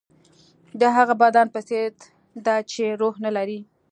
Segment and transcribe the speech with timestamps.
[0.79, 1.89] د هغه بدن په څېر
[2.45, 3.59] ده چې روح نه لري.